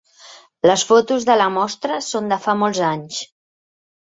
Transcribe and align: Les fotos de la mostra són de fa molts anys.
Les 0.69 0.85
fotos 0.91 1.27
de 1.29 1.35
la 1.41 1.47
mostra 1.57 1.99
són 2.09 2.33
de 2.33 2.41
fa 2.47 2.59
molts 2.63 2.83
anys. 2.89 3.21